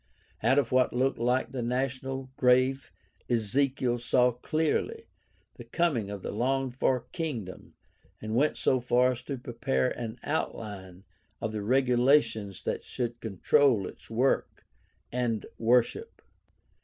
Out 0.41 0.57
of 0.57 0.71
what 0.71 0.93
looked 0.93 1.19
like 1.19 1.51
the 1.51 1.61
national 1.61 2.31
grave 2.35 2.91
Ezekiel 3.29 3.99
saw 3.99 4.31
clearly 4.31 5.03
the 5.57 5.63
coming 5.63 6.09
of 6.09 6.23
the 6.23 6.31
longed 6.31 6.73
for 6.73 7.01
kingdom 7.11 7.75
and 8.19 8.33
went 8.33 8.57
so 8.57 8.79
far 8.79 9.11
as 9.11 9.21
to 9.21 9.37
prepare 9.37 9.89
an 9.91 10.17
outline 10.23 11.03
of 11.39 11.51
the 11.51 11.61
regulations 11.61 12.63
that 12.63 12.83
should 12.83 13.21
control 13.21 13.85
its 13.85 14.09
work 14.09 14.65
and 15.11 15.45
worship. 15.59 16.23